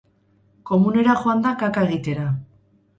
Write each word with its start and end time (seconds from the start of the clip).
Komunera 0.69 1.17
joan 1.21 1.47
da 1.47 1.55
kaka 1.63 1.87
egitera. 1.91 2.29